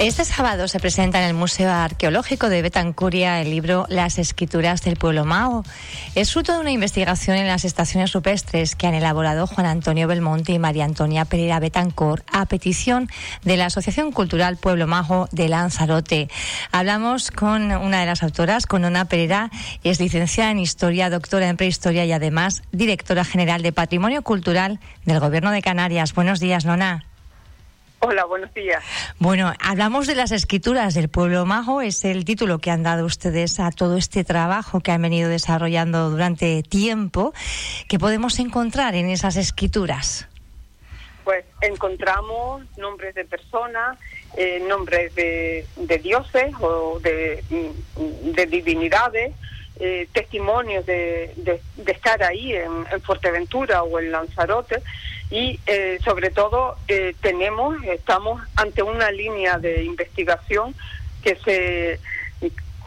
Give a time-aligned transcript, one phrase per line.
[0.00, 4.96] Este sábado se presenta en el Museo Arqueológico de Betancuria el libro Las Escrituras del
[4.96, 5.62] Pueblo Mao.
[6.14, 10.52] Es fruto de una investigación en las estaciones rupestres que han elaborado Juan Antonio Belmonte
[10.52, 13.10] y María Antonia Pereira Betancor a petición
[13.44, 16.30] de la Asociación Cultural Pueblo Majo de Lanzarote.
[16.72, 19.50] Hablamos con una de las autoras, con Nona Pereira,
[19.84, 25.20] es licenciada en Historia, doctora en Prehistoria y además directora general de Patrimonio Cultural del
[25.20, 26.14] Gobierno de Canarias.
[26.14, 27.09] Buenos días, Nona.
[28.02, 28.82] Hola, buenos días.
[29.18, 33.60] Bueno, hablamos de las escrituras del pueblo majo, es el título que han dado ustedes
[33.60, 37.34] a todo este trabajo que han venido desarrollando durante tiempo.
[37.88, 40.26] ¿Qué podemos encontrar en esas escrituras?
[41.24, 43.98] Pues encontramos nombres de personas,
[44.34, 45.66] eh, nombres de,
[46.02, 47.44] dioses o de,
[48.48, 49.34] divinidades,
[49.80, 54.82] eh, testimonios de, estar ahí en, en Fuerteventura o en Lanzarote
[55.30, 60.74] y eh, sobre todo eh, tenemos, estamos ante una línea de investigación
[61.22, 62.00] que se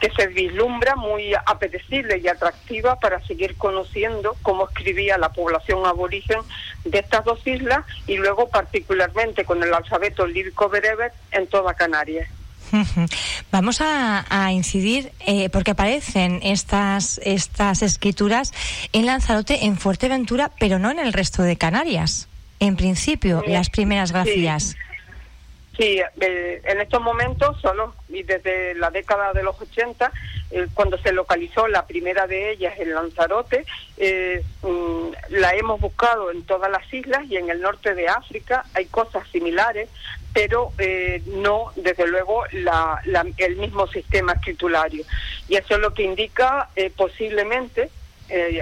[0.00, 6.40] que se vislumbra muy apetecible y atractiva para seguir conociendo cómo escribía la población aborigen
[6.84, 12.28] de estas dos islas y luego particularmente con el alfabeto lírico bereber en toda Canarias.
[13.50, 18.52] Vamos a, incidir, eh, porque aparecen estas, estas escrituras
[18.92, 22.28] en Lanzarote, en Fuerteventura, pero no en el resto de Canarias.
[22.60, 24.76] En principio, las primeras grafías.
[25.76, 30.12] Sí, eh, en estos momentos, solo y desde la década de los 80,
[30.52, 33.64] eh, cuando se localizó la primera de ellas en Lanzarote,
[33.96, 38.64] eh, mm, la hemos buscado en todas las islas y en el norte de África.
[38.74, 39.88] Hay cosas similares,
[40.34, 40.72] pero
[41.26, 43.00] no, desde luego, la,
[43.38, 45.04] el mismo sistema escriturario.
[45.48, 47.88] Y eso es lo que indica posiblemente
[48.28, 48.60] eh,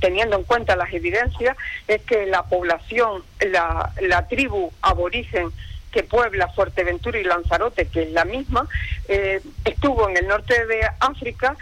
[0.00, 5.50] teniendo en cuenta las evidencias, es que la población, la, la tribu aborigen
[5.90, 8.68] que puebla Fuerteventura y Lanzarote, que es la misma,
[9.08, 11.56] eh, estuvo en el norte de África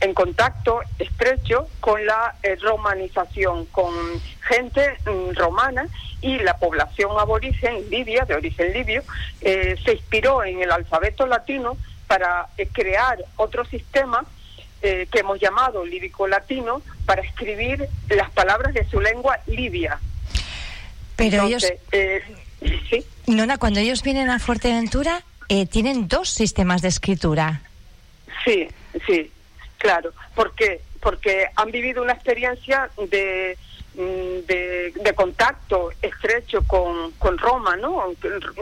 [0.00, 3.92] en contacto estrecho con la eh, romanización, con
[4.40, 5.86] gente mm, romana
[6.20, 9.02] y la población aborigen libia, de origen libio,
[9.40, 11.76] se inspiró en el alfabeto latino
[12.06, 14.24] para crear otro sistema
[14.84, 20.00] eh, que hemos llamado lírico latino para escribir las palabras de su lengua libia.
[21.14, 21.64] Pero ellos...
[21.92, 22.20] Eh,
[22.90, 23.06] ¿sí?
[23.28, 27.62] Nona, cuando ellos vienen a Fuerteventura, eh, tienen dos sistemas de escritura.
[28.44, 28.66] Sí,
[29.06, 29.30] sí,
[29.82, 30.12] claro.
[30.36, 30.80] ¿Por qué?
[31.00, 33.58] Porque han vivido una experiencia de
[33.94, 38.04] Mm, de, contacto estrecho con, con, Roma, ¿no?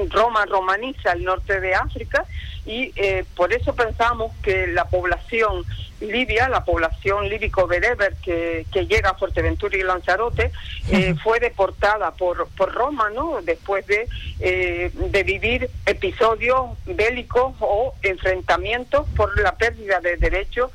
[0.09, 2.27] Roma romaniza el norte de África
[2.67, 5.65] y eh, por eso pensamos que la población
[6.01, 10.51] libia, la población líbico-bereber que, que llega a Fuerteventura y Lanzarote,
[10.91, 13.41] eh, fue deportada por, por Roma, ¿no?
[13.41, 14.09] Después de,
[14.41, 20.73] eh, de vivir episodios bélicos o enfrentamientos por la pérdida de derechos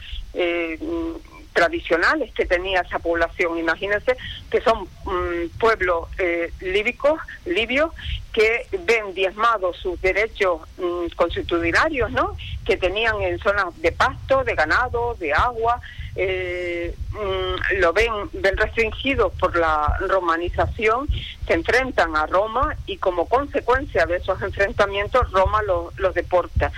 [1.56, 3.58] tradicionales que tenía esa población.
[3.58, 4.18] Imagínense
[4.52, 7.92] que son mm, pueblos eh, líbicos, libios,
[8.34, 12.36] que ven diezmados sus derechos mm, constitucionarios, ¿no?
[12.66, 15.80] Que tenían en zonas de pasto, de ganado, de agua,
[16.16, 21.08] eh, mm, lo ven, ven restringidos por la romanización,
[21.46, 26.72] se enfrentan a Roma y como consecuencia de esos enfrentamientos Roma los deporta.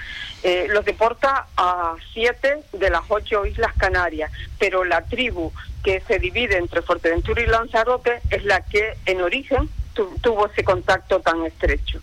[0.44, 5.52] Eh, los deporta a siete de las ocho islas Canarias, pero la tribu
[5.84, 9.70] que se divide entre Fuerteventura y Lanzarote es la que en origen
[10.22, 12.02] tuvo ese contacto tan estrecho.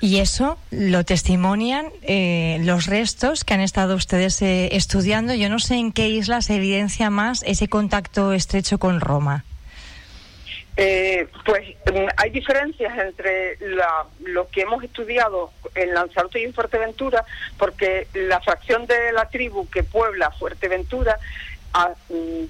[0.00, 5.34] Y eso lo testimonian eh, los restos que han estado ustedes eh, estudiando.
[5.34, 9.44] Yo no sé en qué isla se evidencia más ese contacto estrecho con Roma.
[10.76, 13.58] Eh, pues mm, hay diferencias entre
[14.20, 17.24] lo que hemos estudiado en Lanzarote y en Fuerteventura,
[17.58, 21.18] porque la fracción de la tribu que puebla Fuerteventura
[21.74, 22.44] ah, mm,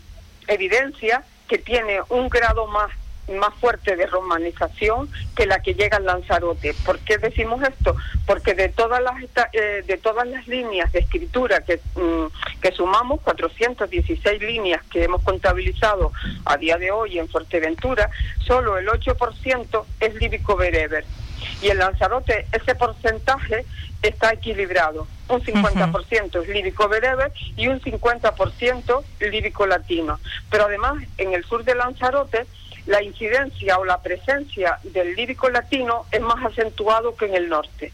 [0.48, 2.90] evidencia que tiene un grado más
[3.28, 6.74] más fuerte de romanización que la que llega al Lanzarote.
[6.84, 7.96] ¿Por qué decimos esto?
[8.26, 9.14] Porque de todas las
[9.52, 15.22] eh, de todas las líneas de escritura que, mm, que sumamos, 416 líneas que hemos
[15.22, 16.12] contabilizado
[16.44, 18.10] a día de hoy en Fuerteventura,
[18.46, 21.04] solo el 8% es líbico bereber.
[21.62, 23.64] Y en Lanzarote ese porcentaje
[24.02, 25.06] está equilibrado.
[25.28, 30.18] Un 50% es líbico bereber y un 50% líbico latino.
[30.50, 32.46] Pero además, en el sur de Lanzarote,
[32.88, 37.92] la incidencia o la presencia del lírico latino es más acentuado que en el norte.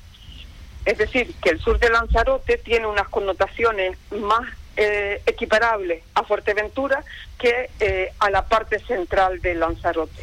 [0.85, 7.05] Es decir, que el sur de Lanzarote tiene unas connotaciones más eh, equiparable a Fuerteventura
[7.39, 10.23] que eh, a la parte central de Lanzarote.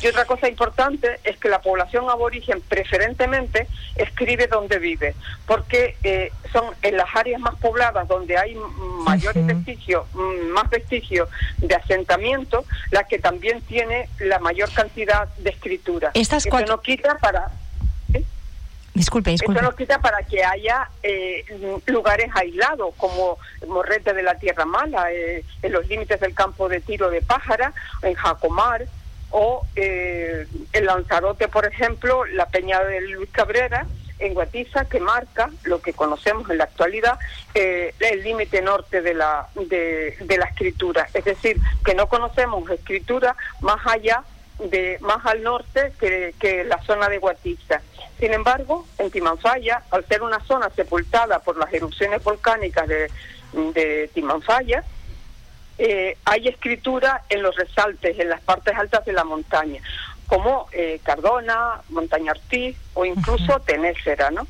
[0.00, 3.66] Y otra cosa importante es que la población aborigen preferentemente
[3.96, 5.14] escribe donde vive,
[5.46, 8.56] porque eh, son en las áreas más pobladas donde hay
[9.04, 11.28] mayores vestigios, mm, más vestigios
[11.58, 16.10] de asentamiento, las que también tiene la mayor cantidad de escritura.
[16.14, 16.76] Estas cuatro...
[16.76, 17.50] no quita para
[18.98, 19.60] Disculpe, disculpe.
[19.60, 21.44] Eso nos quita para que haya eh,
[21.86, 26.80] lugares aislados, como Morrete de la Tierra Mala, eh, en los límites del campo de
[26.80, 27.72] tiro de Pájara,
[28.02, 28.86] en Jacomar,
[29.30, 33.86] o eh, en Lanzarote, por ejemplo, la Peña de Luis Cabrera,
[34.18, 37.20] en Guatiza, que marca lo que conocemos en la actualidad,
[37.54, 41.08] eh, el límite norte de la, de, de la escritura.
[41.14, 44.24] Es decir, que no conocemos escritura más allá
[44.58, 47.80] de más al norte que, que la zona de Guatiza.
[48.18, 53.10] Sin embargo, en Timanfaya, al ser una zona sepultada por las erupciones volcánicas de,
[53.52, 54.82] de Timanfaya,
[55.78, 59.80] eh, hay escritura en los resaltes, en las partes altas de la montaña,
[60.26, 64.46] como eh, Cardona, Montaña Ortiz o incluso Tenécera, ¿no?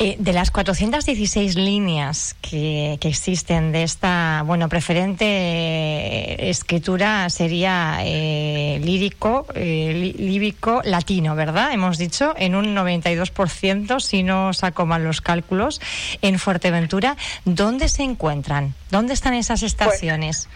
[0.00, 8.80] Eh, de las 416 líneas que, existen de esta, bueno, preferente eh, escritura sería eh,
[8.82, 11.72] lírico, lírico latino, ¿verdad?
[11.72, 15.80] Hemos dicho en un 92%, si no saco mal los cálculos,
[16.22, 17.16] en Fuerteventura.
[17.44, 18.74] ¿Dónde se encuentran?
[18.90, 20.48] ¿Dónde están esas pues, estaciones?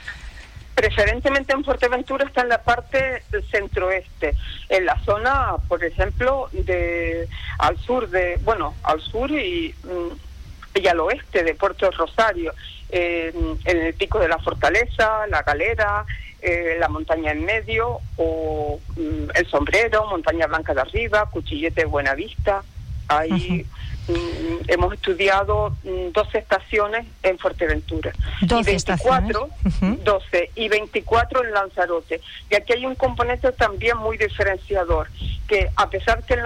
[0.76, 4.34] Preferentemente en Fuerteventura está en la parte centroeste,
[4.68, 7.26] en la zona, por ejemplo, de
[7.58, 12.52] al sur de, bueno, al sur y, mm, y al oeste de Puerto Rosario,
[12.90, 16.04] en el pico de la Fortaleza, la Galera,
[16.42, 22.62] eh, la montaña en medio, o mm, el Sombrero, Montaña Blanca de arriba, Cuchillete Buenavista,
[23.08, 23.64] ahí
[24.68, 28.12] hemos estudiado 12 mm, estaciones en Fuerteventura.
[28.42, 29.48] 12 y 24,
[30.04, 32.20] 12 y 24 en Lanzarote.
[32.50, 35.08] Y aquí hay un componente también muy diferenciador,
[35.48, 36.36] que a pesar que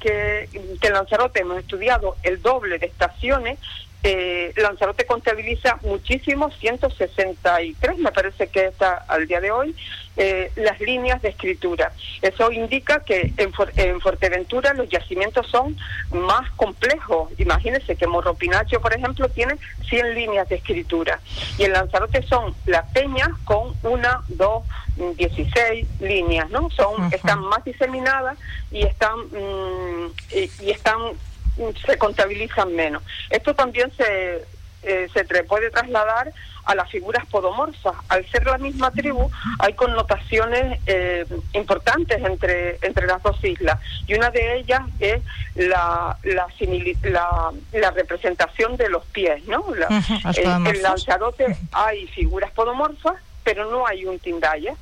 [0.00, 0.48] que,
[0.80, 3.58] que en Lanzarote hemos estudiado el doble de estaciones,
[4.02, 9.76] eh, Lanzarote contabiliza muchísimos, 163 me parece que está al día de hoy,
[10.16, 11.92] eh, las líneas de escritura.
[12.22, 15.76] Eso indica que en, Fuerteventura los yacimientos son
[16.12, 17.30] más complejos.
[17.38, 19.56] Imagínense que Morropinacho, por ejemplo, tiene
[19.88, 21.20] 100 líneas de escritura
[21.58, 24.64] y en Lanzarote son las peñas con una, dos,
[25.16, 26.70] 16 líneas, ¿no?
[26.70, 28.38] Son, están más diseminadas
[28.70, 30.12] y están, mm,
[30.60, 30.98] y están
[31.86, 33.02] se contabilizan menos.
[33.28, 34.44] Esto también se,
[34.82, 36.32] eh, se puede trasladar
[36.64, 37.94] a las figuras podomorfas.
[38.08, 43.78] Al ser la misma tribu, hay connotaciones eh, importantes entre, entre las dos islas.
[44.06, 45.20] Y una de ellas es
[45.54, 49.44] la, la, la, representación de los pies.
[49.46, 49.64] ¿no?
[49.74, 54.74] en el Lanzarote hay figuras podomorfas, pero no hay un Tindaya.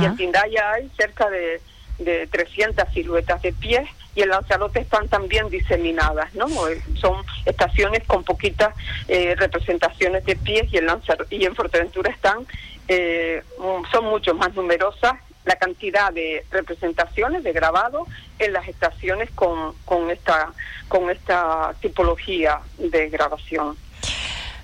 [0.00, 1.60] Y en Tindaya hay cerca de,
[1.98, 6.46] de 300 siluetas de pies y en Lanzarote están también diseminadas, ¿no?
[6.94, 8.74] Son estaciones con poquitas
[9.08, 12.46] eh, representaciones de pies y en Lanzarote, y en Fuerteventura están
[12.88, 13.42] eh,
[13.90, 15.14] son mucho más numerosas
[15.44, 18.06] la cantidad de representaciones de grabado
[18.38, 20.52] en las estaciones con, con esta
[20.88, 23.76] con esta tipología de grabación.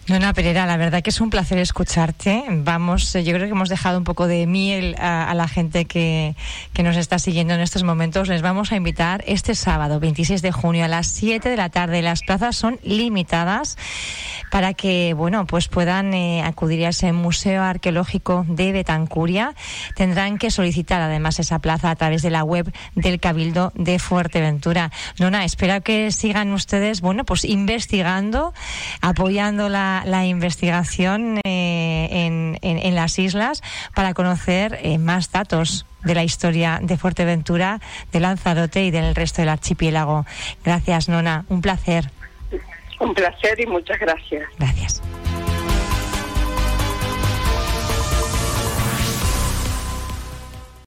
[0.08, 2.42] Nona Pereira, la verdad que es un placer escucharte.
[2.48, 6.34] Vamos, eh, yo creo que hemos dejado un poco de miel a, la gente que,
[6.72, 8.28] que, nos está siguiendo en estos momentos.
[8.28, 12.02] Les vamos a invitar este sábado, 26 de junio, a las 7 de la tarde.
[12.02, 13.76] Las plazas son limitadas
[14.50, 19.54] para que, bueno, pues puedan eh, acudir a ese Museo Arqueológico de Betancuria.
[19.94, 24.90] Tendrán que solicitar además esa plaza a través de la web del Cabildo de Fuerteventura.
[25.18, 28.52] Nona, espero que sigan ustedes, bueno, pues investigando,
[29.00, 33.62] apoyando la la, investigación eh, en, en, las islas
[33.94, 37.80] para conocer eh, más datos de la historia de Fuerteventura,
[38.12, 40.26] de Lanzarote y del resto del archipiélago.
[40.64, 41.44] Gracias, Nona.
[41.48, 42.10] Un placer.
[42.98, 44.44] Un placer y muchas gracias.